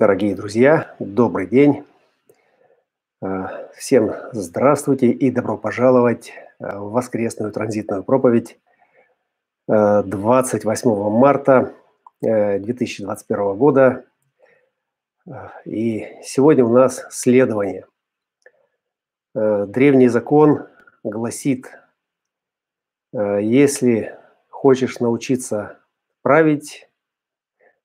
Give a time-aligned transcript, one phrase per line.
[0.00, 1.84] Дорогие друзья, добрый день.
[3.20, 8.58] А, всем здравствуйте и добро пожаловать а, в воскресную транзитную проповедь
[9.68, 11.74] 28 а, марта
[12.22, 14.06] 2021 э, года.
[15.66, 17.84] И сегодня у нас следование.
[19.34, 20.66] Древний закон
[21.04, 21.78] гласит,
[23.12, 25.78] если хочешь научиться
[26.22, 26.88] править,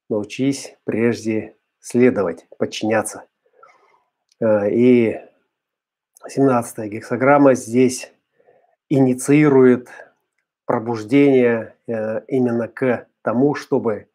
[0.08, 3.26] научись прежде следовать, подчиняться.
[4.42, 5.20] Э, и
[6.28, 8.12] 17 гексограмма здесь
[8.90, 9.90] инициирует
[10.66, 14.08] пробуждение э, именно к тому, чтобы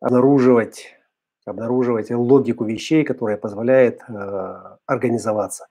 [0.00, 0.94] обнаруживать,
[1.44, 5.66] обнаруживать логику вещей, которая позволяет э, организоваться.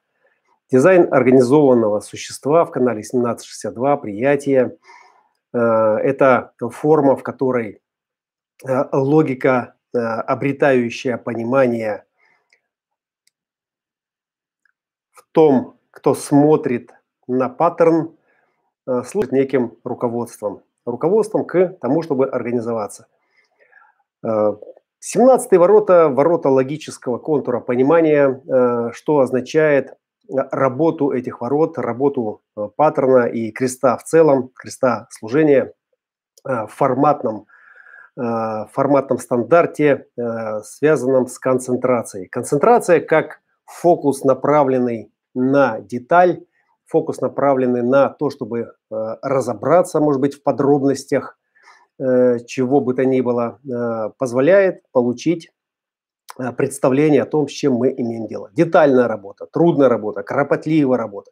[0.69, 4.77] Дизайн организованного существа в канале 1762 «Приятие»–
[5.53, 7.81] это форма, в которой
[8.93, 12.05] логика обретающая понимание
[15.11, 16.91] в том, кто смотрит
[17.27, 18.15] на паттерн,
[18.87, 20.63] э, служит неким руководством.
[20.85, 23.07] Руководством к тому, чтобы организоваться.
[24.23, 28.41] 17 э, ворота– ворота логического контура понимания,
[28.93, 29.95] что означает
[30.29, 32.41] работу этих ворот, работу
[32.77, 35.73] паттерна и креста в целом, креста служения
[36.43, 37.60] в форматном Э,
[38.71, 42.27] форматном стандарте, э, связанном с концентрацией.
[42.27, 46.43] Концентрация как фокус, направленный на деталь,
[46.85, 51.37] фокус, направленный на то, чтобы э, разобраться, может быть, в подробностях,
[52.47, 53.59] чего бы то ни было,
[54.17, 55.51] позволяет получить
[56.57, 58.49] представление о том, с чем мы имеем дело.
[58.53, 61.29] Детальная работа, трудная работа, кропотливая работа.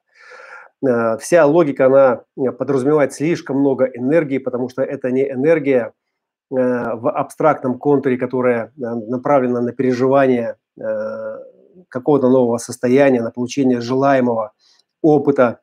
[1.20, 6.09] Вся логика, она подразумевает слишком много энергии, потому что это не энергия Э,
[6.50, 11.38] в абстрактном контуре, которое э, направлено на переживание э,
[11.90, 14.54] какого-то нового состояния, на получение желаемого
[15.02, 15.60] опыта.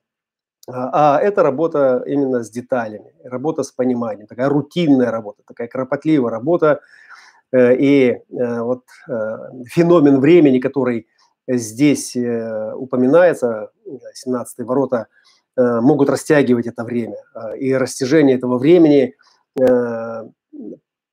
[0.69, 6.80] А это работа именно с деталями, работа с пониманием, такая рутинная работа, такая кропотливая работа.
[7.56, 8.82] И вот
[9.69, 11.06] феномен времени, который
[11.46, 13.70] здесь упоминается,
[14.14, 15.06] 17 ворота,
[15.56, 17.19] могут растягивать это время.
[17.60, 19.14] И растяжение этого времени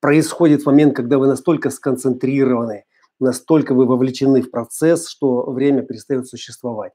[0.04, 2.84] происходит момент, когда вы настолько сконцентрированы,
[3.20, 6.92] настолько вы вовлечены в процесс, что время перестает существовать.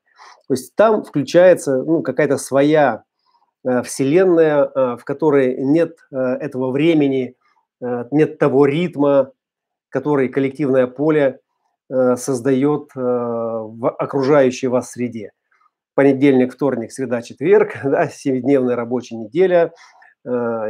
[0.47, 3.03] То есть там включается ну, какая-то своя
[3.65, 7.35] э, вселенная, э, в которой нет э, этого времени,
[8.11, 9.31] нет того ритма,
[9.87, 11.39] который коллективное поле
[11.87, 15.31] создает в окружающей вас среде.
[15.95, 19.71] Понедельник, вторник, среда, четверг, да, 7-дневная рабочая неделя–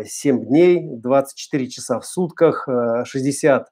[0.05, 2.67] 7 э, дней, 24 часа в сутках,
[3.03, 3.65] 60 э,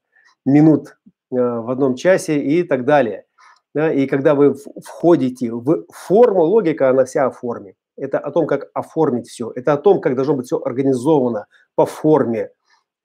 [0.45, 0.97] минут
[1.31, 3.25] э, в одном часе и так далее.
[3.75, 7.75] И когда вы входите в форму, логика, она вся о форме.
[7.95, 9.51] Это о том, как оформить все.
[9.55, 11.45] Это о том, как должно быть все организовано
[11.75, 12.49] по форме.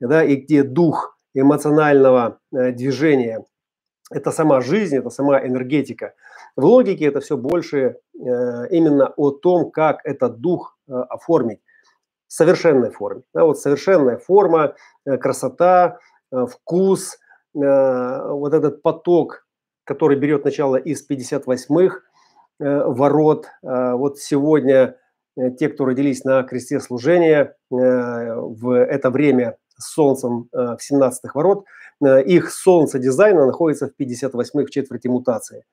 [0.00, 3.44] Да, и где дух эмоционального движения–
[4.10, 6.14] это сама жизнь, это сама энергетика.
[6.56, 11.60] В логике это все больше именно о том, как этот дух оформить
[12.32, 13.22] совершенной форме.
[13.34, 15.98] Да, вот совершенная форма, э, красота,
[16.32, 17.18] э, вкус,
[17.54, 19.46] э, вот этот поток,
[19.84, 22.00] который берет начало из 58-х
[22.58, 23.46] ворот.
[23.62, 24.96] Вот сегодня
[25.58, 31.64] те, кто родились на кресте служения в это время с солнцем в 17-х ворот,
[32.00, 35.64] их солнце дизайна находится в 58-х в четверти мутации.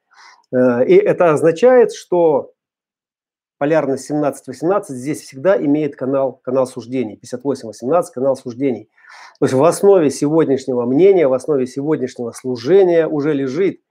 [0.51, 2.53] И это означает, что
[3.59, 7.19] полярность 17-18 здесь всегда имеет канал, канал суждений.
[7.21, 8.89] 58-18 канал суждений.
[9.39, 13.81] То есть в основе сегодняшнего мнения, в основе сегодняшнего служения уже лежит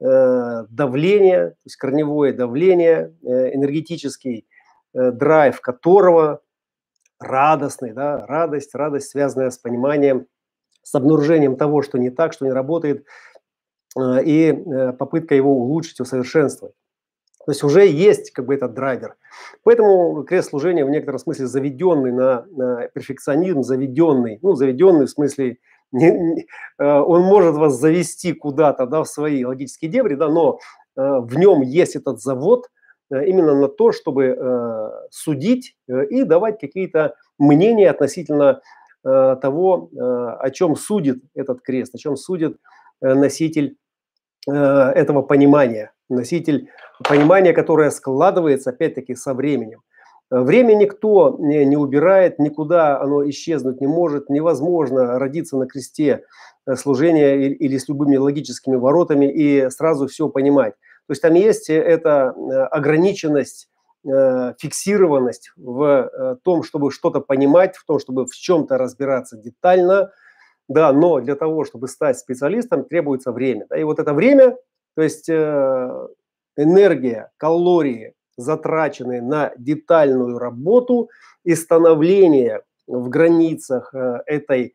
[0.00, 4.46] э, давление, то есть корневое давление, э, энергетический
[4.94, 6.40] э, драйв которого
[7.20, 10.26] радостный, да, радость, радость, связанная с пониманием,
[10.82, 13.06] с обнаружением того, что не так, что не работает,
[13.96, 16.74] э, и э, попытка его улучшить, усовершенствовать.
[17.44, 19.16] То есть уже есть как бы этот драйвер.
[19.64, 25.58] Поэтому крест служения в некотором смысле заведенный на, на перфекционизм, заведенный, ну, заведенный в смысле,
[25.90, 26.46] не, не,
[26.78, 30.58] э, он может вас завести куда-то, да, в свои логические дебри, да, но
[30.96, 32.70] э, в нем есть этот завод
[33.10, 38.62] э, именно на то, чтобы э, судить э, и давать какие-то мнения относительно
[39.04, 39.90] э, того,
[40.38, 42.56] о чем судит этот крест, о чем судит
[43.00, 43.76] носитель
[44.46, 46.68] этого понимания, носитель
[47.08, 49.82] понимание, которое складывается, опять-таки, со временем.
[50.30, 54.30] Время никто не, убирает, никуда оно исчезнуть не может.
[54.30, 56.24] Невозможно родиться на кресте
[56.74, 60.72] служения или с любыми логическими воротами и сразу все понимать.
[61.06, 62.30] То есть там есть эта
[62.70, 63.68] ограниченность
[64.04, 70.10] Э, фиксированность в э, том, чтобы что-то понимать, в том, чтобы в чем-то разбираться детально,
[70.66, 73.64] да, но для того, чтобы стать специалистом, требуется время.
[73.76, 74.56] И вот это время,
[74.96, 76.08] то есть э,
[76.56, 81.10] энергия, калории, затраченные на детальную работу
[81.44, 83.94] и становление в границах
[84.26, 84.74] этой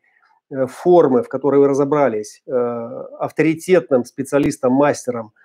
[0.68, 5.32] формы, в которой вы разобрались, авторитетным специалистом, мастером–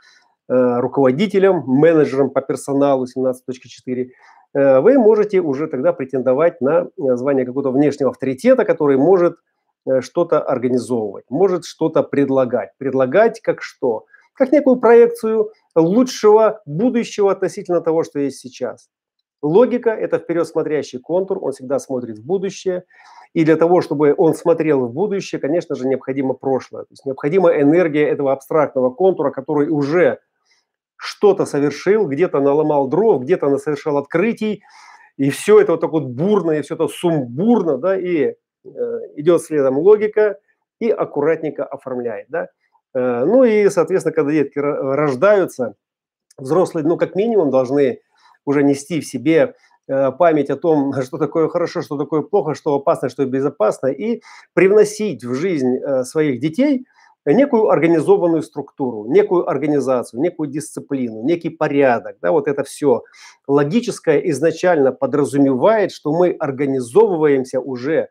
[0.50, 4.10] Э, руководителем, менеджером по персоналу 17.4,
[4.54, 9.38] э, вы можете уже тогда претендовать на э, звание какого-то внешнего авторитета, который может
[10.00, 12.72] что-то организовывать, может что-то предлагать.
[12.78, 14.06] Предлагать как что?
[14.34, 18.90] Как некую проекцию лучшего будущего относительно того, что есть сейчас.
[19.42, 22.86] Логика– это вперед смотрящий контур, он всегда смотрит в будущее.
[23.34, 26.84] И для того, чтобы он смотрел в будущее, конечно же, необходимо прошлое.
[26.84, 30.20] То есть необходима энергия этого абстрактного контура, который уже
[30.96, 34.64] что-то совершил, где-то наломал дров, где-то совершал открытий,
[35.18, 38.36] и все это вот так вот бурно, и все это сумбурно, да, и э,
[39.18, 40.40] идет следом логика
[40.80, 42.48] и аккуратненько оформляет, да.
[42.94, 45.76] Э, ну и, соответственно, когда детки рождаются,
[46.38, 48.00] взрослые, ну, как минимум, должны
[48.46, 49.56] уже нести в себе
[49.88, 54.22] э, память о том, что такое хорошо, что такое плохо, что опасно, что безопасно, и
[54.54, 56.86] привносить в жизнь э, своих детей–
[57.26, 62.18] некую организованную структуру, некую организацию, некую дисциплину, некий порядок.
[62.22, 63.04] Да, вот это все
[63.48, 68.10] логическое изначально подразумевает, что мы организовываемся уже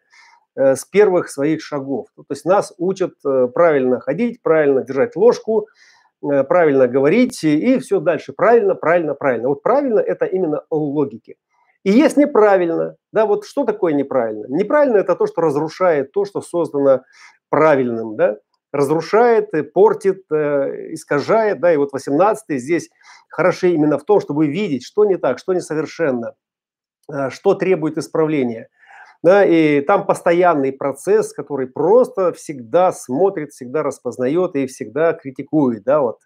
[0.57, 2.09] с первых своих шагов.
[2.17, 5.69] То есть нас учат э, правильно ходить, правильно держать ложку,
[6.23, 8.33] э, правильно говорить и все дальше.
[8.33, 9.49] Правильно, правильно, правильно.
[9.49, 11.37] Вот правильно– это именно о логике.
[11.85, 12.97] И есть неправильно.
[13.13, 14.47] Да, вот что такое неправильно?
[14.49, 17.03] Неправильно– это то, что разрушает то, что создано
[17.49, 18.17] правильным.
[18.17, 18.37] Да?
[18.73, 22.91] разрушает, портит, э, искажает, да, и вот 18 здесь
[23.29, 26.35] хороши именно в том, чтобы видеть, что не так, что несовершенно,
[27.13, 28.69] э, что требует исправления.
[29.23, 36.01] Да, и там постоянный процесс, который просто всегда смотрит, всегда распознает и всегда критикует, да,
[36.01, 36.19] вот.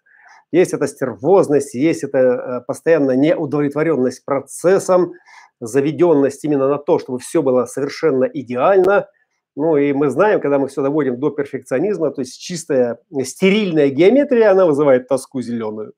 [0.51, 5.13] Есть эта стервозность, есть эта э, постоянная неудовлетворенность процессом,
[5.59, 9.07] заведенность именно на то, чтобы все было совершенно идеально–
[9.57, 14.51] ну и мы знаем, когда мы все доводим до перфекционизма, то есть чистая стерильная геометрия,
[14.51, 15.93] она вызывает тоску зеленую.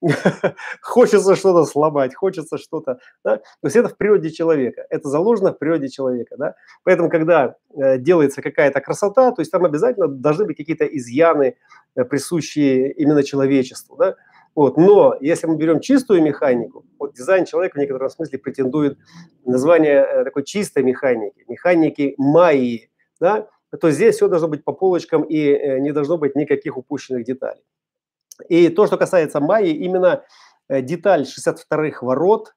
[0.80, 2.98] Хочется что-то сломать, хочется что-то.
[3.24, 3.36] Да?
[3.36, 6.36] То есть это в природе человека, это заложено в природе человека.
[6.38, 6.54] Да?
[6.84, 11.56] Поэтому, когда э, делается какая-то красота, то есть там обязательно должны быть какие-то изъяны,
[11.94, 13.96] э, присущие именно человечеству.
[13.96, 14.16] Да?
[14.54, 14.76] Вот.
[14.76, 18.98] Но если мы берем чистую механику, вот дизайн человека в некотором смысле претендует
[19.44, 22.90] на название э, такой чистой механики, механики майи,
[23.20, 23.48] да,
[23.80, 27.62] то здесь все должно быть по полочкам и э, не должно быть никаких упущенных деталей.
[28.48, 30.24] И то, что касается майи, именно
[30.68, 32.54] э, деталь 62-х ворот,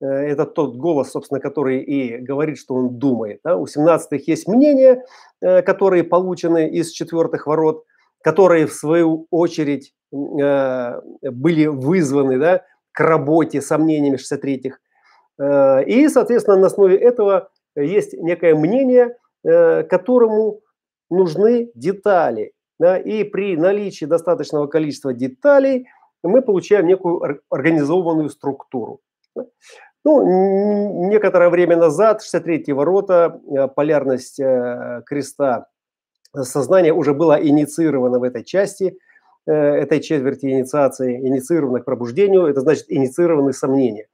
[0.00, 3.38] это тот голос, собственно, который и говорит, что он думает.
[3.44, 3.56] Да?
[3.56, 5.04] У 17-х есть мнения,
[5.40, 7.84] которые получены из четвертых ворот,
[8.20, 12.62] которые, в свою очередь, Э, были вызваны да,
[12.92, 14.76] к работе сомнениями 63-х.
[15.40, 20.60] Э, и, соответственно, на основе этого есть некое мнение, э, которому
[21.08, 22.52] нужны детали.
[22.80, 25.88] И при наличии достаточного количества деталей
[26.22, 29.00] мы получаем некую организованную структуру.
[30.04, 33.40] Ну, некоторое время назад, 63-е ворота,
[33.76, 34.36] полярность
[35.06, 35.66] креста
[36.34, 38.98] сознания уже была инициирована в этой части–
[39.44, 44.06] Э, этой четверти инициации, инициированы к пробуждению, это значит инициированы сомнения.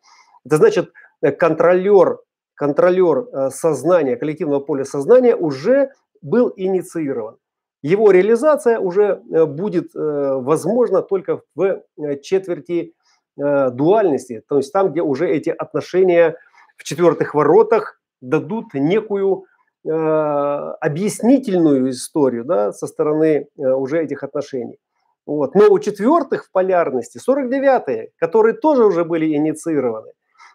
[0.46, 0.90] Это значит
[1.20, 2.20] э, контролер,
[2.54, 5.90] контролер э, сознания, коллективного поля сознания уже
[6.22, 7.36] был инициирован.
[7.82, 11.82] Его реализация уже будет возможна только в
[12.22, 12.94] четверти
[13.36, 16.34] дуальности, то есть там, где уже эти отношения
[16.76, 19.44] в четвертых воротах дадут некую
[19.84, 24.78] объяснительную историю да, со стороны уже этих отношений.
[25.24, 25.54] Вот.
[25.54, 30.10] Но у четвертых в полярности 49-е, которые тоже уже были инициированы.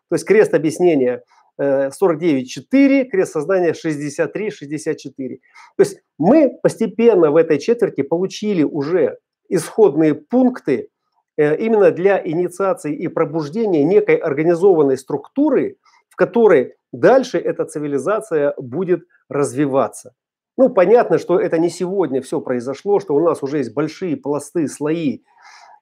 [0.09, 1.23] То есть крест объяснения
[1.59, 5.39] 49-4, э, крест сознания 63-64.
[5.77, 9.17] То есть мы постепенно в этой четверти получили уже
[9.49, 10.89] исходные пункты
[11.37, 15.77] э, именно для инициации и пробуждения некой организованной структуры,
[16.09, 20.13] в которой дальше эта цивилизация будет развиваться.
[20.57, 24.67] Ну, понятно, что это не сегодня все произошло, что у нас уже есть большие пласты,
[24.67, 25.23] слои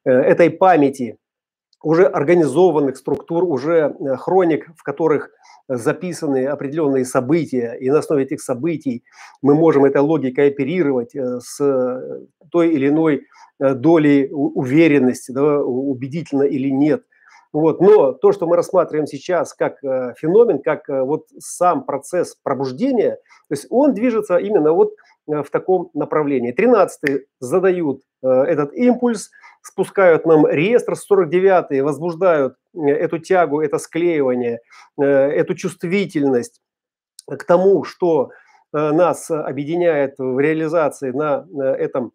[0.06, 1.18] э, этой памяти
[1.84, 5.32] уже организованных структур, уже хроник, в которых
[5.78, 9.04] записаны определенные события, и на основе этих событий
[9.42, 11.58] мы можем этой логикой оперировать э, с
[12.52, 13.24] той или иной
[13.60, 17.04] долей уверенности, да, убедительно или нет.
[17.54, 17.82] Вот.
[17.82, 23.16] Но то, что мы рассматриваем сейчас как э, феномен, как э, вот сам процесс пробуждения,
[23.50, 24.94] то есть он движется именно вот
[25.28, 26.54] э, в таком направлении.
[26.54, 34.60] 13 задают э, этот импульс, спускают нам реестр, 49 возбуждают э, эту тягу, это склеивание,
[35.00, 36.62] э, эту чувствительность
[37.28, 38.32] к тому, что
[38.74, 41.46] э, нас объединяет в реализации на
[41.78, 42.14] этом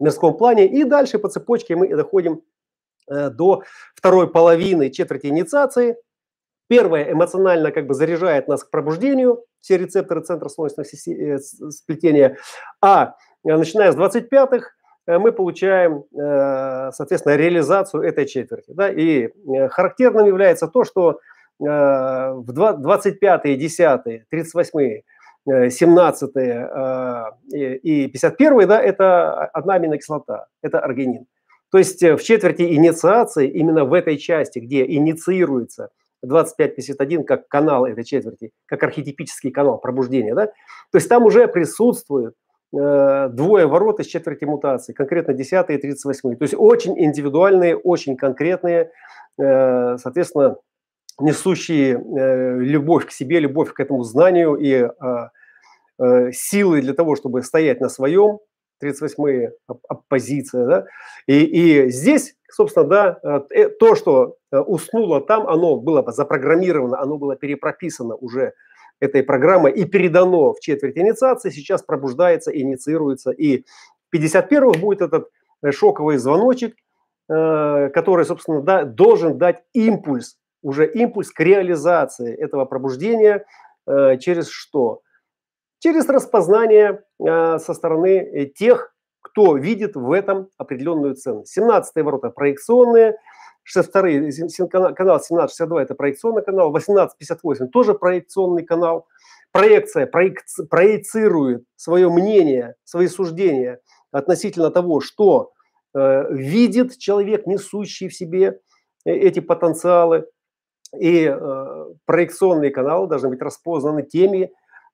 [0.00, 0.66] мирском плане.
[0.66, 2.42] И дальше по цепочке мы доходим
[3.08, 3.62] до
[3.94, 5.96] второй половины четверти инициации.
[6.68, 10.86] Первое эмоционально как бы заряжает нас к пробуждению, все рецепторы центра солнечного
[11.70, 12.36] сплетения.
[12.82, 14.68] А начиная с 25-х
[15.08, 16.04] мы получаем,
[16.92, 18.72] соответственно, реализацию этой четверти.
[18.72, 18.90] Да?
[18.90, 19.30] И
[19.70, 21.20] характерным является то, что
[21.58, 26.30] в 25-е, 10-е, 38-е, 17
[27.54, 31.26] и 51 да, это одна аминокислота, это аргинин.
[31.70, 35.90] То есть э, в четверти инициации, именно в этой части, где инициируется
[36.22, 42.34] 2551 как канал этой четверти, как архетипический канал пробуждения, да, то есть там уже присутствует
[42.34, 46.36] э, двое ворот из четверти мутации, конкретно 10 и 38.
[46.36, 48.90] То есть очень индивидуальные, очень конкретные,
[49.38, 50.56] э, соответственно,
[51.20, 54.88] несущие э, любовь к себе, любовь к этому знанию и э,
[55.98, 58.38] э, силы для того, чтобы стоять на своем,
[58.82, 59.54] 38-е
[59.88, 60.86] оппозиция, да,
[61.26, 67.00] и, и здесь, собственно, да, э, э, то, что э, уснуло там, оно было запрограммировано,
[67.00, 68.52] оно было перепрописано уже
[69.00, 73.64] этой программой и передано в четверть инициации, сейчас пробуждается, инициируется, и
[74.10, 75.28] в 51-х будет этот
[75.70, 76.74] шоковый звоночек,
[77.28, 83.44] который, собственно, да, должен дать импульс, уже импульс к реализации этого пробуждения
[83.86, 85.02] через что?
[85.78, 91.52] через распознание э, со стороны э, тех, кто видит в этом определенную ценность.
[91.52, 93.16] 17 ворота проекционные,
[93.68, 99.06] 62 канал 1762 это проекционный канал, 1858 тоже проекционный канал.
[99.52, 105.52] Проекция проекци, проецирует свое мнение, свои суждения относительно того, что
[105.94, 108.60] э, видит человек, несущий в себе
[109.04, 110.26] э, эти потенциалы.
[110.98, 114.50] И э, проекционные каналы должны быть распознаны теми,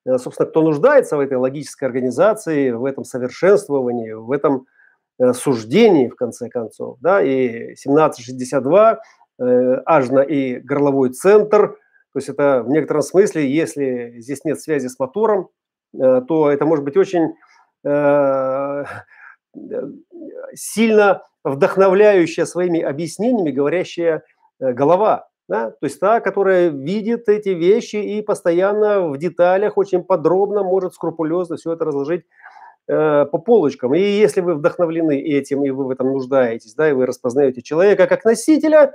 [0.06, 4.66] Э, собственно, кто нуждается в этой логической организации, в этом совершенствовании, в этом
[5.18, 6.98] э, суждении, в конце концов.
[7.00, 7.22] Да?
[7.22, 9.00] И 1762,
[9.38, 11.76] э, ажно и горловой центр,
[12.12, 15.48] то есть это в некотором смысле, если здесь нет связи с мотором,
[15.98, 17.34] э, то это может быть очень
[17.84, 18.84] э,
[20.54, 24.22] сильно вдохновляющая своими объяснениями говорящая
[24.58, 30.62] голова да, то есть та, которая видит эти вещи и постоянно в деталях, очень подробно
[30.62, 32.24] может скрупулезно все это разложить
[32.88, 33.94] э, по полочкам.
[33.94, 38.06] И если вы вдохновлены этим, и вы в этом нуждаетесь, да, и вы распознаете человека
[38.06, 38.94] как носителя,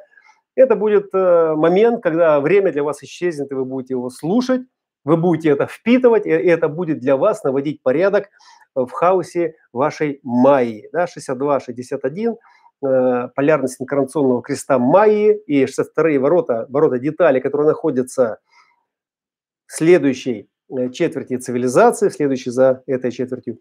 [0.56, 4.62] это будет э, момент, когда время для вас исчезнет, и вы будете его слушать,
[5.06, 8.30] вы будете это впитывать, и это будет для вас наводить порядок
[8.76, 10.90] в хаосе вашей майи.
[10.92, 12.36] Да, 62, 61–
[12.82, 18.40] Э, полярность инкарнационного креста Майи и 62 ворота, ворота детали, которые находятся
[19.66, 20.50] в следующей
[20.94, 23.60] четверти цивилизации, следующей за этой четвертью.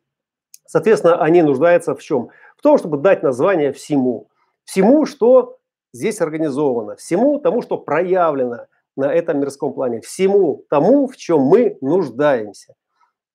[0.69, 2.29] Соответственно, они нуждаются в чем?
[2.59, 4.29] В том, чтобы дать название всему.
[4.65, 5.57] Всему, что
[5.95, 11.79] здесь организовано, всему тому, что проявлено на этом мирском плане, всему тому, в чем мы
[11.81, 12.75] нуждаемся.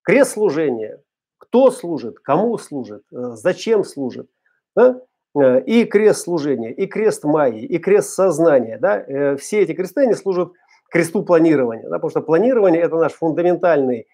[0.04, 1.02] Крест служения.
[1.40, 4.30] Кто служит, кому служит, э, зачем служит.
[4.76, 5.02] Да?
[5.36, 8.78] Э, и крест служения, и крест магии, и крест сознания.
[8.78, 9.00] Да?
[9.00, 10.52] Э, все эти кресты, они служат
[10.92, 11.96] кресту планирования, да?
[11.96, 14.06] потому что планирование– это наш фундаментальный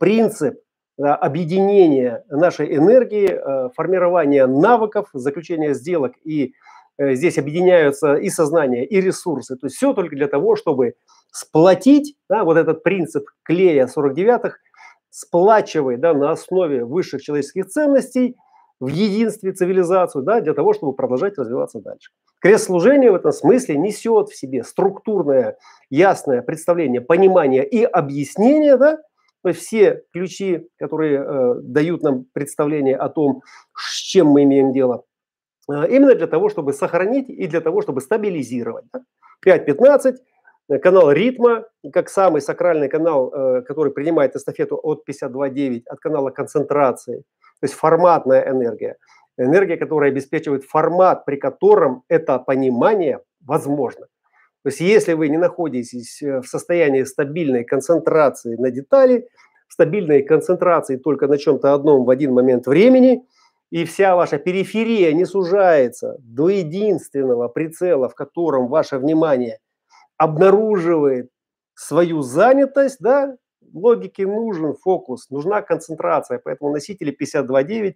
[0.00, 0.58] принцип
[0.98, 6.52] да, объединения нашей энергии, формирования навыков, заключения сделок, и
[6.98, 9.56] здесь объединяются и сознание, и ресурсы.
[9.56, 10.94] То есть все только для того, чтобы
[11.30, 14.56] сплотить да, вот этот принцип клея 49-х,
[15.10, 18.36] сплачивать да, на основе высших человеческих ценностей–
[18.80, 22.12] в единстве цивилизацию, да, для того, чтобы продолжать развиваться дальше.
[22.40, 25.58] Крест служения в этом смысле несет в себе структурное,
[25.90, 28.98] ясное представление, понимание и объяснение, да,
[29.42, 33.42] то есть все ключи, которые э, дают нам представление о том,
[33.74, 35.04] с чем мы имеем дело,
[35.70, 38.84] э, именно для того, чтобы сохранить и для того, чтобы стабилизировать.
[38.92, 39.02] Да.
[39.46, 40.16] 5.15,
[40.70, 46.30] э, канал ритма, как самый сакральный канал, э, который принимает эстафету от 52.9, от канала
[46.30, 47.22] концентрации–
[47.60, 48.96] то есть форматная энергия.
[49.36, 54.06] Энергия, которая обеспечивает формат, при котором это понимание возможно.
[54.68, 59.26] То есть если вы не находитесь э, в состоянии стабильной концентрации на детали,
[59.66, 63.26] стабильной концентрации только на чем-то одном в один момент времени,
[63.70, 69.58] и вся ваша периферия не сужается до единственного прицела, в котором ваше внимание
[70.18, 71.30] обнаруживает
[71.74, 73.38] свою занятость, да,
[73.72, 77.94] логике нужен фокус, нужна концентрация, поэтому носители 52.9,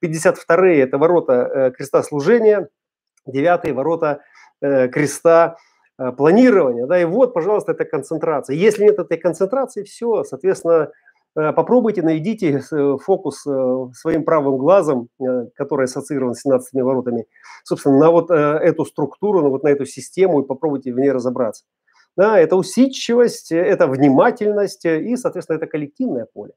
[0.00, 2.68] 52 это ворота э, креста служения,
[3.24, 4.20] 9 ворота
[4.60, 5.56] э, креста
[6.16, 8.56] планирования, да, и вот, пожалуйста, эта концентрация.
[8.56, 10.90] Если нет этой концентрации, все, соответственно,
[11.34, 15.08] Э, попробуйте, наведите э, фокус э, своим правым глазом,
[15.54, 17.26] который ассоциирован с 17 воротами,
[17.64, 21.64] собственно, на вот эту структуру, на вот на эту систему и попробуйте в ней разобраться.
[22.16, 26.52] Да, это усидчивость, это внимательность и, соответственно, это коллективное поле.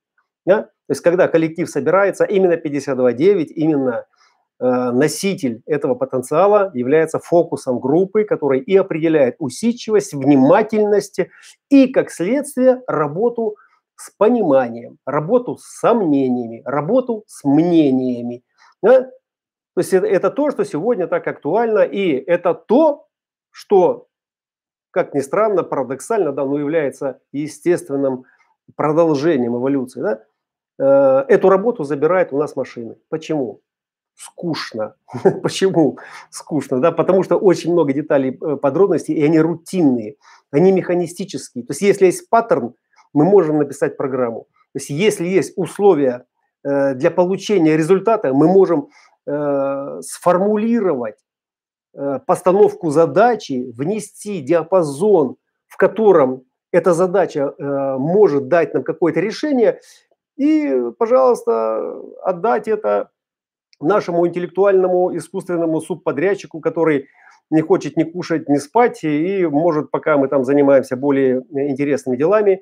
[0.45, 0.63] Да?
[0.63, 4.03] То есть, когда коллектив собирается, именно 52.9, именно э,
[4.59, 11.19] носитель этого потенциала является фокусом группы, который и определяет усидчивость, внимательность
[11.69, 13.57] и, как следствие, работу
[13.97, 18.43] с пониманием, работу с сомнениями, работу с мнениями.
[18.81, 19.01] Да?
[19.01, 23.07] То есть это, это то, что сегодня так актуально, и это то,
[23.51, 24.07] что,
[24.91, 28.25] как ни странно, парадоксально, да, но является естественным
[28.75, 30.01] продолжением эволюции.
[30.01, 30.23] Да?
[30.77, 32.97] Э, эту работу забирают у нас машины.
[33.09, 33.61] Почему?
[34.15, 34.95] Скучно.
[35.43, 36.79] Почему скучно?
[36.79, 36.91] Да?
[36.91, 40.15] Потому что очень много деталей, э, подробностей, и они рутинные,
[40.51, 41.65] они механистические.
[41.65, 42.75] То есть если есть паттерн,
[43.13, 44.43] мы можем написать программу.
[44.73, 46.25] То есть если есть условия
[46.63, 48.87] э, для получения результата, мы можем
[49.27, 51.15] э, сформулировать
[52.27, 56.43] постановку задачи, внести диапазон, в котором
[56.73, 59.79] эта задача может дать нам какое-то решение,
[60.35, 63.11] и, пожалуйста, отдать это
[63.79, 67.07] нашему интеллектуальному искусственному субподрядчику, который
[67.49, 72.61] не хочет ни кушать, ни спать, и может, пока мы там занимаемся более интересными делами,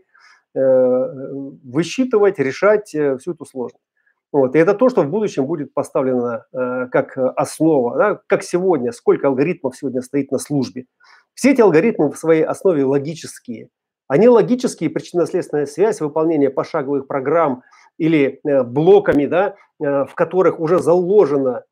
[0.55, 1.32] Э,
[1.63, 3.84] высчитывать, решать э, всю эту сложность.
[4.32, 4.55] Вот.
[4.55, 9.28] И это то, что в будущем будет поставлено э, как основа, да, как сегодня, сколько
[9.28, 10.86] алгоритмов сегодня стоит на службе.
[11.34, 13.69] Все эти алгоритмы в своей основе логические.
[14.08, 17.63] Они логические, причинно-следственная связь, выполнение пошаговых программ
[17.97, 21.63] или э, блоками, да, э, в которых уже заложено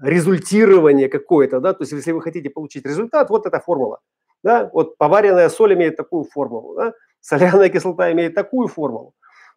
[0.00, 4.00] результирование какое-то, да, то есть если вы хотите получить результат, вот эта формула,
[4.42, 9.14] да, вот поваренная соль имеет такую формулу, да, Соляная кислота имеет такую формулу.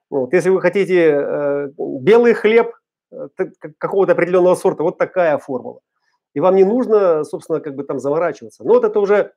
[0.09, 0.31] Вот.
[0.31, 2.71] Если вы хотите э, белый хлеб
[3.11, 3.27] э,
[3.77, 5.81] какого-то определенного сорта, вот такая формула.
[6.33, 8.63] И вам не нужно, собственно, как бы там заморачиваться.
[8.63, 9.33] Но вот это уже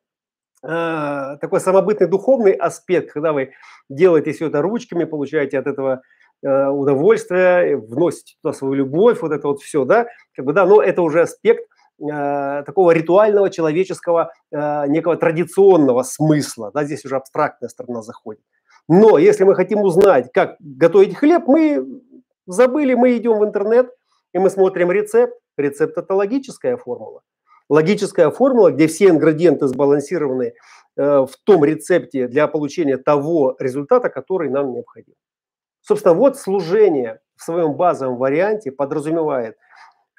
[0.63, 3.51] э, такой самобытный духовный аспект, когда вы
[3.89, 6.03] делаете все это ручками, получаете от этого
[6.43, 11.03] удовольствие, вносите туда свою любовь, вот это вот все, да, как бы, да, но это
[11.03, 11.65] уже аспект
[12.01, 16.71] Э, такого ритуального, человеческого, э, некого традиционного смысла.
[16.73, 18.43] Да, здесь уже абстрактная сторона заходит.
[18.89, 21.87] Но если мы хотим узнать, как готовить хлеб, мы
[22.47, 23.91] забыли, мы идем в интернет,
[24.33, 25.35] и мы смотрим рецепт.
[25.59, 27.21] Рецепт– это логическая формула.
[27.69, 30.55] Логическая формула, где все ингредиенты сбалансированы
[30.97, 35.15] э, в том рецепте для получения того результата, который нам необходим.
[35.81, 39.57] Собственно, вот служение в своем базовом варианте подразумевает–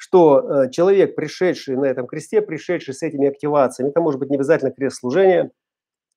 [0.02, 4.36] что э, человек, пришедший на этом кресте, пришедший с этими активациями, это может быть не
[4.36, 5.52] обязательно крест служения,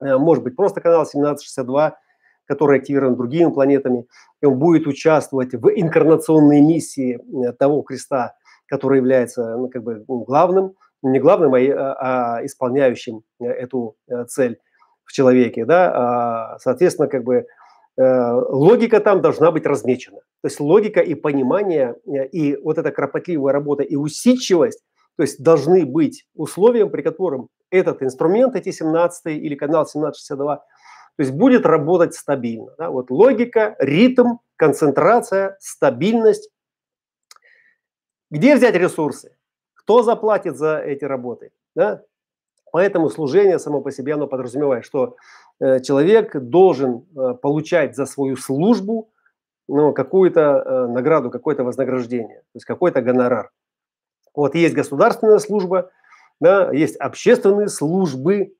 [0.00, 1.94] э, может быть просто канал 1762,
[2.46, 4.07] который активирован другими планетами,
[4.40, 8.37] и он будет участвовать в инкарнационной миссии э, того креста,
[8.68, 13.96] который является ну, как бы ну, главным, не главным, а, а, а исполняющим эту
[14.28, 14.61] цель
[15.04, 17.46] в человеке, да, а, соответственно, как бы
[17.96, 20.18] логика там должна быть размечена.
[20.44, 24.83] То есть логика и понимание, э, и вот эта кропотливая работа, и усидчивость,
[25.16, 30.64] то есть должны быть условием, при котором этот инструмент, эти 17 или канал 1762, то
[31.16, 32.74] есть будет работать стабильно.
[32.76, 32.90] Да?
[32.90, 36.50] Вот логика, ритм, концентрация, стабильность.
[38.30, 39.37] Где взять ресурсы?
[39.74, 41.52] Кто заплатит за эти работы?
[41.74, 42.02] Да?
[42.72, 48.37] Поэтому служение само по себе, оно подразумевает, что Э, человек должен э, получать за свою
[48.37, 49.11] службу
[49.69, 53.51] ну, какую-то э, награду, какое-то вознаграждение, то есть какой-то гонорар.
[54.35, 55.90] Вот есть государственная служба,
[56.40, 58.55] да, есть общественные службы,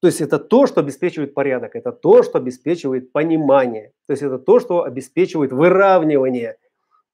[0.00, 4.38] то есть это то, что обеспечивает порядок, это то, что обеспечивает понимание, то есть это
[4.38, 6.56] то, что обеспечивает выравнивание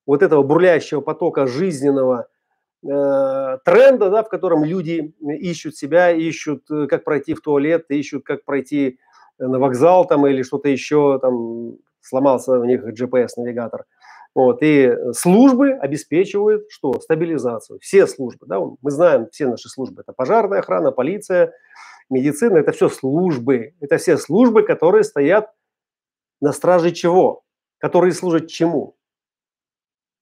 [0.06, 2.33] вот этого бурлящего потока жизненного э,
[2.84, 8.44] тренда, да, в котором люди ищут себя, ищут, э, как пройти в туалет, ищут, как
[8.44, 8.98] пройти
[9.38, 13.86] на вокзал там или что-то еще, там сломался у них GPS-навигатор.
[14.34, 17.00] Вот, и службы обеспечивают что?
[17.00, 17.78] Стабилизацию.
[17.80, 18.46] Все службы.
[18.46, 18.60] Да?
[18.60, 20.02] Мы знаем все наши службы.
[20.02, 21.52] Это пожарная охрана, полиция,
[22.10, 22.58] медицина.
[22.58, 23.74] Это все службы.
[23.80, 25.52] Это все службы, которые стоят
[26.40, 27.44] на страже чего?
[27.78, 28.96] Которые служат чему?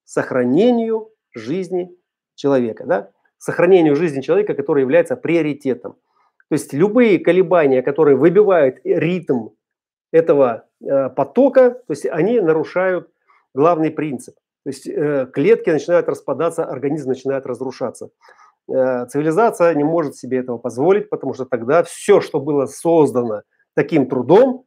[0.03, 1.89] Сохранению жизни
[2.35, 2.85] человека.
[2.85, 3.09] Да?
[3.37, 5.95] Сохранению жизни человека, который является приоритетом.
[6.49, 9.49] То есть любые колебания, которые выбивают ритм
[10.11, 13.09] этого э, потока, то есть они нарушают
[13.53, 14.35] главный принцип.
[14.63, 18.09] То есть э, клетки начинают распадаться, организм начинает разрушаться.
[18.71, 23.41] Э, цивилизация не может себе этого позволить, потому что тогда все, что было создано
[23.75, 24.65] таким трудом,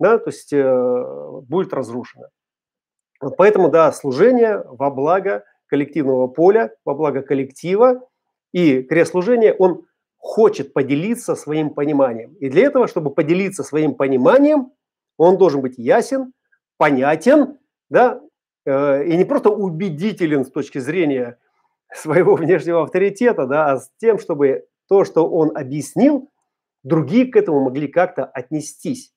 [0.00, 0.54] да, то есть
[1.48, 2.28] будет разрушено.
[3.36, 8.08] Поэтому, да, служение во благо коллективного поля, во благо коллектива,
[8.52, 12.34] и крест служения, он хочет поделиться своим пониманием.
[12.34, 14.72] И для этого, чтобы поделиться своим пониманием,
[15.16, 16.32] он должен быть ясен,
[16.76, 18.20] понятен, да,
[18.64, 21.38] э, и не просто убедителен с точки зрения
[21.92, 26.30] своего внешнего авторитета, да, а с тем, чтобы то, что он объяснил,
[26.82, 29.12] другие к этому могли как-то отнестись.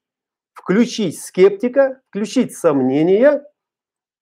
[0.54, 3.44] Включить скептика, включить сомнения,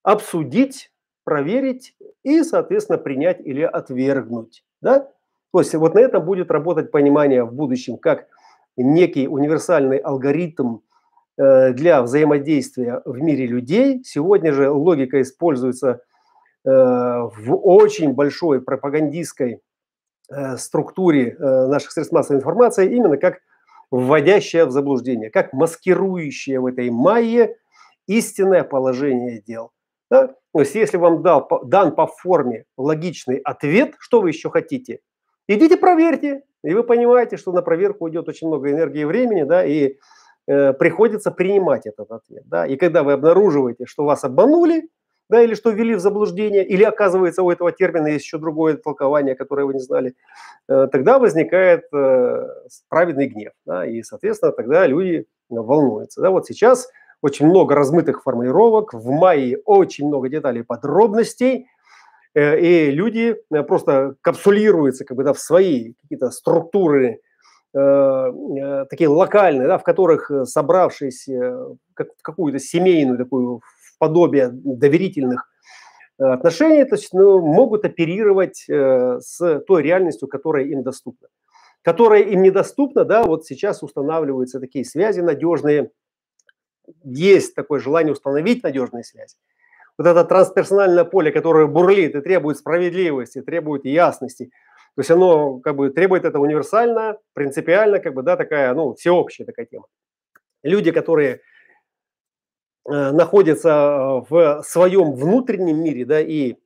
[0.02, 0.89] обсудить,
[1.24, 4.64] проверить и, соответственно, принять или отвергнуть.
[4.80, 5.08] Да?
[5.52, 8.26] То есть вот на этом будет работать понимание в будущем как
[8.76, 10.78] некий универсальный алгоритм
[11.36, 14.02] э, для взаимодействия в мире людей.
[14.04, 16.02] Сегодня же логика используется
[16.64, 19.60] э, в очень большой пропагандистской
[20.30, 23.40] э, структуре наших средств массовой информации именно как
[23.90, 27.56] вводящая в заблуждение, как маскирующая в этой майе
[28.06, 29.72] истинное положение дел.
[30.10, 30.34] Да?
[30.52, 35.00] То есть если вам дал, дан по форме логичный ответ, что вы еще хотите–
[35.50, 39.64] Идите проверьте, и вы понимаете, что на проверку идет очень много энергии и времени, да,
[39.64, 39.96] и
[40.46, 42.68] э, приходится принимать этот ответ, да.
[42.68, 44.88] И когда вы обнаруживаете, что вас обманули,
[45.28, 49.34] да, или что ввели в заблуждение, или оказывается у этого термина есть еще другое толкование,
[49.34, 50.14] которое вы не знали,
[50.68, 52.46] э, тогда возникает э,
[52.88, 56.20] праведный гнев, да, и, соответственно, тогда люди волнуются.
[56.20, 56.30] Да.
[56.30, 56.88] Вот сейчас
[57.22, 61.66] очень много размытых формулировок, в мае очень много деталей, подробностей–
[62.34, 67.20] Э, и люди э, просто капсулируются как бы, да, в свои какие-то структуры,
[67.74, 71.28] э, такие локальные, да, в которых, собравшись
[71.94, 73.62] как, какую-то семейную такую
[73.98, 75.46] подобие доверительных
[76.18, 81.28] отношений, то есть, ну, могут оперировать с той реальностью, которая им доступна.
[81.82, 85.90] Которая им недоступна, да, вот сейчас устанавливаются такие связи надежные,
[87.04, 89.36] есть такое желание установить надежные связи
[90.00, 94.46] вот это трансперсональное поле, которое бурлит и требует справедливости, требует ясности,
[94.94, 99.44] то есть оно как бы требует это универсально, принципиально, как бы, да, такая, ну, всеобщая
[99.44, 99.84] такая тема.
[100.62, 101.42] Люди, которые
[102.88, 106.56] э, находятся э, в своем внутреннем мире, да, и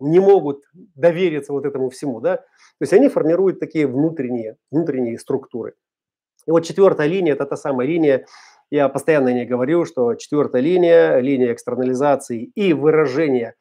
[0.00, 5.74] не могут довериться вот этому всему, да, то есть они формируют такие внутренние, внутренние структуры.
[6.46, 8.26] И вот четвертая линия– это та самая линия,
[8.74, 13.54] я постоянно не говорю, что четвертая линия, линия экстернализации и выражения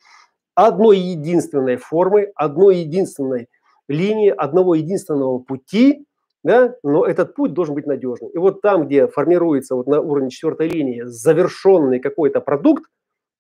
[0.56, 3.48] одной единственной формы, одной единственной
[3.88, 6.08] линии, одного единственного пути,
[6.44, 8.32] да, но этот путь должен быть надежным.
[8.32, 12.86] И вот там, где формируется вот на уровне четвертой линии завершенный какой-то продукт,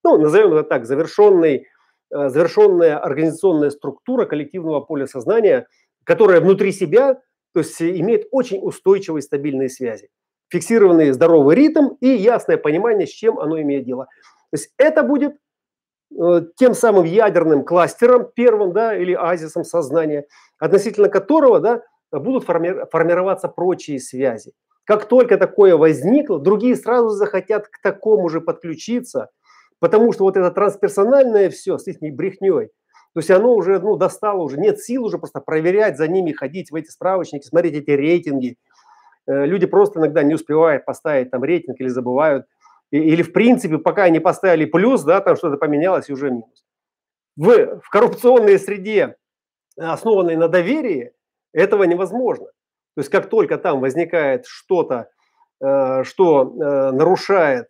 [0.03, 1.65] ну, назовем это так, завершенный,
[2.13, 5.65] э, завершенная организационная структура коллективного поля сознания,
[6.03, 7.15] которая внутри себя,
[7.51, 10.09] то есть имеет очень устойчивые стабильные связи
[10.53, 14.05] фиксированный здоровый ритм и ясное понимание, с чем оно имеет дело.
[14.51, 15.35] То есть это будет
[16.15, 20.27] э, тем самым ядерным кластером первым, да, или азисом сознания,
[20.59, 24.53] относительно которого, да, будут форми- формироваться прочие связи.
[24.85, 29.29] Как только такое возникло, другие сразу захотят к такому же подключиться,
[29.79, 32.67] потому что вот это трансперсональное все с их брехней,
[33.13, 36.69] то есть оно уже ну, достало, уже нет сил уже просто проверять за ними, ходить
[36.69, 38.57] в эти справочники, смотреть эти рейтинги–
[39.27, 42.45] люди просто иногда не успевают поставить там рейтинг или забывают,
[42.91, 46.63] или в принципе пока они поставили плюс, да, там что-то поменялось и уже минус.
[47.35, 49.15] В, в коррупционной среде,
[49.77, 51.13] основанной на доверии,
[51.53, 52.45] этого невозможно.
[52.45, 55.09] То есть как только там возникает что-то,
[55.59, 57.69] э, что э, нарушает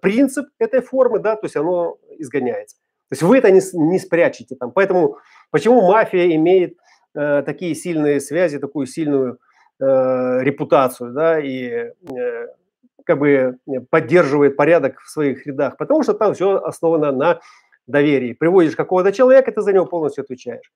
[0.00, 2.76] принцип этой формы, да, то есть оно изгоняется.
[3.08, 4.70] То есть вы это не, не спрячете там.
[4.72, 5.18] Поэтому
[5.50, 6.76] почему мафия имеет
[7.14, 9.38] э, такие сильные связи, такую сильную
[9.80, 11.92] э, репутацию, да, и э,
[13.04, 13.58] как бы
[13.90, 17.40] поддерживает порядок в своих рядах, потому что там все основано на
[17.86, 18.34] доверии.
[18.34, 20.70] Приводишь какого-то человека, ты за него полностью отвечаешь.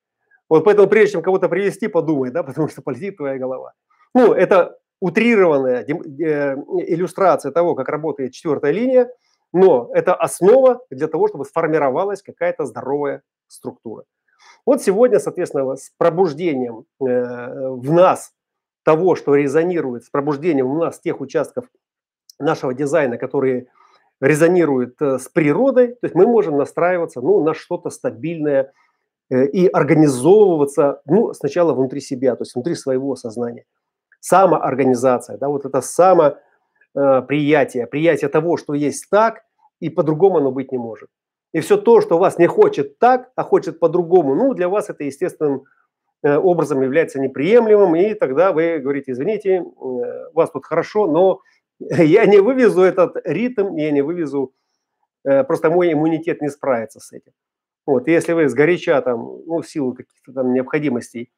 [0.49, 3.73] Вот поэтому прежде чем кого-то привести, подумай, да, потому что полетит твоя голова.
[4.13, 6.55] Ну, это утрированная э,
[6.87, 9.09] иллюстрация того, как работает четвертая линия.
[9.51, 14.05] но это основа для того, чтобы сформировалась какая-то здоровая структура.
[14.65, 17.05] Вот сегодня, соответственно, с пробуждением э,
[17.69, 18.31] в нас
[18.83, 21.65] того, что резонирует, с пробуждением у нас тех участков
[22.39, 23.67] нашего дизайна, которые
[24.19, 28.73] резонируют э, с природой, то есть мы можем настраиваться ну, на что-то стабильное
[29.29, 33.65] э, и организовываться ну, сначала внутри себя, то есть внутри своего сознания.
[34.19, 39.43] Самоорганизация, да, вот это самоприятие, приятие того, что есть так,
[39.81, 41.09] и по-другому оно быть не может.
[41.51, 45.03] И все то, что вас не хочет так, а хочет по-другому, ну, для вас это
[45.03, 45.61] естественным э,
[46.23, 51.41] образом является неприемлемым, и тогда вы говорите, извините, у вас тут хорошо, но
[51.79, 54.53] я не вывезу этот ритм, я не вывезу,
[55.25, 57.33] э, просто мой иммунитет не справится с этим.
[57.85, 61.31] Вот, если вы сгоряча там, ну, в силу каких-то там необходимостей,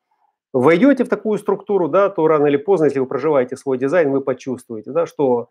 [0.53, 4.21] войдете в такую структуру, да, то рано или поздно, если вы проживаете свой дизайн, вы
[4.21, 5.49] почувствуете, да, что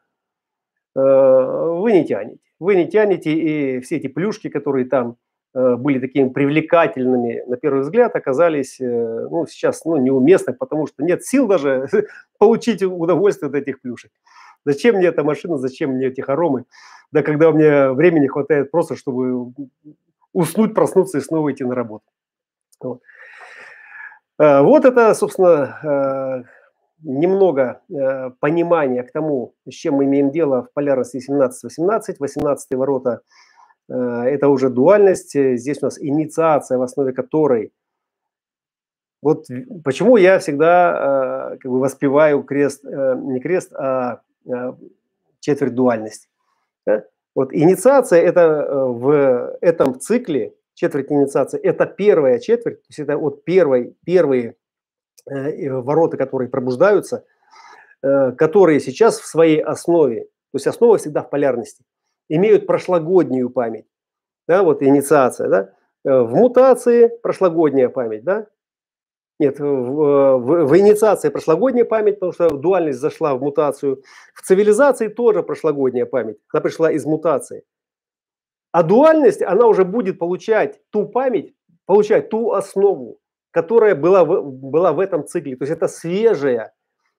[0.94, 2.40] э, вы не тянете.
[2.60, 5.14] Вы не тянете, и все эти плюшки, которые там э,
[5.54, 11.24] были такими привлекательными на первый взгляд, оказались э, ну, сейчас ну, неуместны, потому что нет
[11.24, 11.88] сил даже
[12.38, 14.10] получить удовольствие от этих плюшек.
[14.64, 16.64] Зачем мне эта машина, зачем мне эти хоромы?
[17.12, 19.52] Да когда у меня времени хватает просто, чтобы
[20.32, 22.04] уснуть, проснуться и снова идти на работу.
[22.80, 23.00] Вот,
[24.40, 26.42] э, вот это, собственно, э,
[27.02, 32.16] немного э, понимания к тому, с чем мы имеем дело в полярности 17-18.
[32.18, 33.20] 18 ворота–
[33.88, 35.32] это уже дуальность.
[35.34, 37.72] Здесь у нас инициация, в основе которой
[39.22, 39.46] вот
[39.84, 44.72] почему я всегда как бы воспеваю крест, не крест, а Э,
[45.40, 46.28] четверть дуальности.
[46.86, 47.04] Да?
[47.34, 53.18] Вот инициация это э, в этом цикле, четверть инициации, это первая четверть, то есть это
[53.18, 54.56] вот первой, первые
[55.26, 57.24] э, ворота, которые пробуждаются,
[58.02, 61.84] которые сейчас в своей основе, то есть основа всегда в полярности,
[62.28, 63.86] имеют прошлогоднюю память.
[64.46, 65.72] Да, вот инициация, да,
[66.04, 68.46] в мутации прошлогодняя память, да,
[69.40, 74.02] нет, в, в, в инициации прошлогодняя память, потому что дуальность зашла в мутацию.
[74.32, 76.36] В цивилизации тоже прошлогодняя память.
[76.52, 77.64] Она пришла из мутации.
[78.70, 83.18] А дуальность, она уже будет получать ту память, получать ту основу,
[83.50, 85.56] которая была в, была в этом цикле.
[85.56, 86.72] То есть это свежая,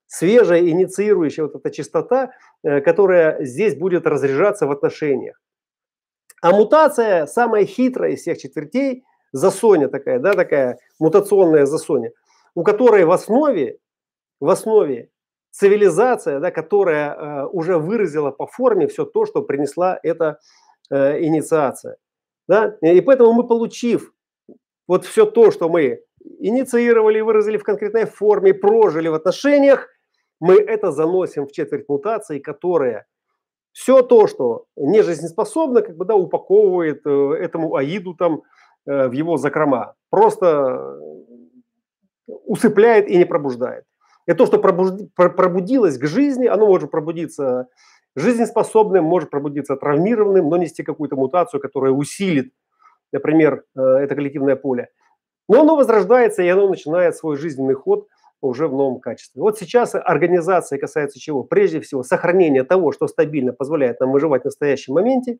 [0.06, 5.40] свежая инициирующая вот эта частота, э, которая здесь будет разряжаться в отношениях.
[6.42, 12.12] А мутация, самая хитрая из всех четвертей– засоня такая, да, такая мутационная засоня,
[12.54, 13.78] у которой в основе,
[14.40, 15.10] в основе
[15.50, 20.38] цивилизация, да, которая э, уже выразила по форме все то, что принесла эта
[20.90, 21.96] э, инициация.
[22.48, 22.76] Да?
[22.82, 24.12] И поэтому мы, получив
[24.86, 26.02] вот все то, что мы
[26.38, 29.88] инициировали, выразили в конкретной форме, прожили в отношениях,
[30.40, 33.06] мы это заносим в четверть мутации, которая
[33.72, 38.42] все то, что не жизнеспособно, как бы, да, упаковывает э, этому аиду там
[38.86, 40.98] Э, в его закрома, просто
[42.26, 43.84] усыпляет и не пробуждает.
[44.26, 47.68] И то, что пробудилось к жизни, оно может пробудиться
[48.14, 52.52] жизнеспособным, может пробудиться травмированным, но нести какую-то мутацию, которая усилит,
[53.12, 54.88] например, э, это коллективное поле.
[55.48, 58.06] Но оно возрождается, и оно начинает свой жизненный ход
[58.40, 59.42] уже в новом качестве.
[59.42, 61.42] Вот сейчас организация касается чего?
[61.42, 65.38] Прежде всего, сохранения того, что стабильно позволяет нам выживать в настоящем моменте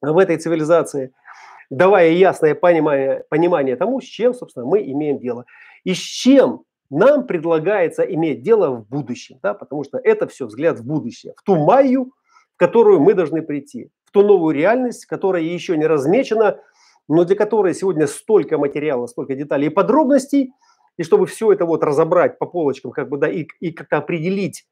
[0.00, 1.12] в этой цивилизации–
[1.70, 5.44] давая ясное понимание, понимание тому, с чем, собственно, мы имеем дело.
[5.84, 10.78] И с чем нам предлагается иметь дело в будущем, да, потому что это все взгляд
[10.78, 12.12] в будущее, в ту майю,
[12.54, 16.60] в которую мы должны прийти, в ту новую реальность, которая еще не размечена,
[17.08, 20.52] но для которой сегодня столько материала, столько деталей и подробностей,
[20.98, 24.66] и чтобы все это вот разобрать по полочкам, как бы, да, и, и как-то определить,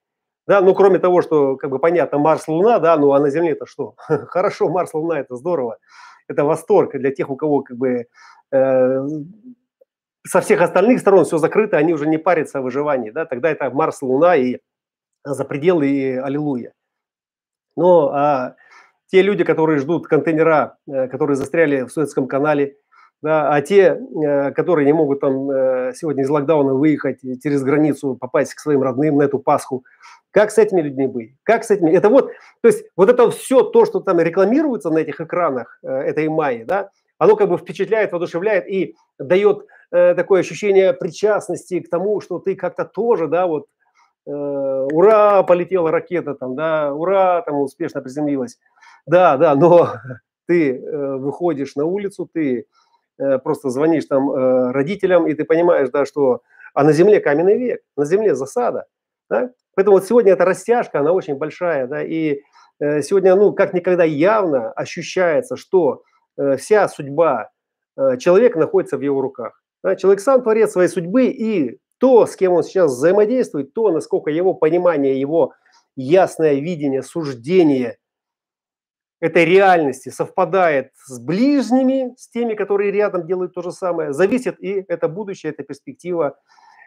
[0.47, 3.53] да, ну, кроме того, что, как бы, понятно, Марс, Луна, да, ну, а на Земле
[3.53, 3.95] это что?
[4.09, 5.79] Хорошо, Марс, Луна, это здорово
[6.29, 8.07] это восторг для тех, у кого как бы
[8.53, 9.07] э,
[10.27, 13.71] со всех остальных сторон все закрыто, они уже не парятся о выживании, да, тогда это
[13.71, 14.59] Марс, Луна и
[15.25, 16.73] за пределы и аллилуйя.
[17.77, 18.57] Но а,
[19.09, 22.77] те люди, которые ждут контейнера, э, которые застряли в Суэцком канале,
[23.23, 28.15] да, а те, э, которые не могут там э, сегодня из локдауна выехать через границу,
[28.15, 29.85] попасть к своим родным на эту Пасху,
[30.31, 31.35] как с этими людьми быть?
[31.43, 31.91] Как с этими?
[31.93, 35.89] Это вот, то есть вот это все то, что там рекламируется на этих экранах э,
[35.89, 42.21] этой Майи, да, оно как бы впечатляет, воодушевляет и дает такое ощущение причастности к тому,
[42.21, 43.67] что ты как-то тоже, да, вот,
[44.27, 48.59] ура, полетела ракета там, да, ура, там успешно приземлилась.
[49.07, 49.93] Да, да, но
[50.47, 52.67] ты выходишь на улицу, ты
[53.43, 56.43] просто звонишь там э, родителям, и ты понимаешь, да, что,
[56.75, 58.87] а на земле каменный век, на земле засада,
[59.29, 59.51] да?
[59.75, 62.41] Поэтому вот сегодня эта растяжка, она очень большая, да, и
[62.81, 66.03] э, сегодня, ну, как никогда явно ощущается, что
[66.39, 67.51] э, вся судьба
[67.97, 69.63] э, человека находится в его руках.
[69.85, 69.97] Да?
[69.97, 74.55] Человек сам творец своей судьбы, и то, с кем он сейчас взаимодействует, то, насколько его
[74.55, 75.53] понимание, его
[75.95, 77.99] ясное видение, суждение
[79.21, 84.85] этой реальности совпадает с ближними, с теми, которые рядом делают то же самое, зависит и
[84.89, 86.39] это будущее, эта перспектива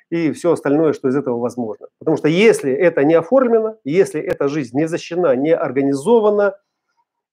[0.10, 1.88] и все остальное, что из этого возможно.
[2.00, 6.56] Потому что если это не оформлено, если эта жизнь не защищена, не организована,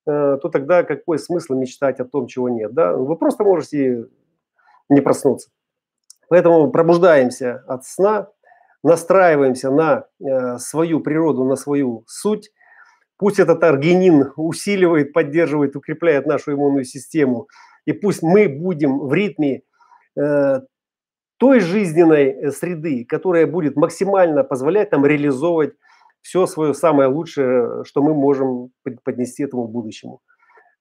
[0.07, 2.75] э, то тогда какой смысл мечтать о том, чего нет?
[2.75, 2.93] Да?
[2.93, 4.07] Вы просто можете
[4.89, 5.51] не проснуться.
[6.29, 8.29] Поэтому пробуждаемся от сна,
[8.83, 12.51] настраиваемся на э, свою природу, на свою суть.
[13.19, 17.49] Пусть этот аргинин усиливает, поддерживает, укрепляет нашу иммунную систему.
[17.87, 19.63] И пусть мы будем в ритме
[20.19, 20.61] э,
[21.39, 25.75] той жизненной э, среды, которая будет максимально позволять нам реализовывать
[26.21, 28.71] все свое самое лучшее, что мы можем
[29.05, 30.21] поднести этому будущему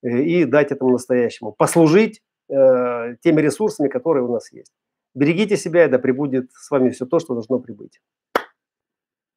[0.04, 4.72] э, и дать этому настоящему, послужить теми ресурсами, которые у нас есть.
[5.16, 8.00] Берегите себя, и да пребудет с вами все то, что должно прибыть.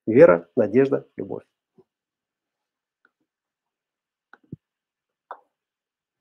[0.06, 1.44] Вера, надежда, любовь.